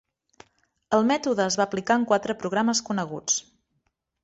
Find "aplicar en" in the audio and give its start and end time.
1.69-2.07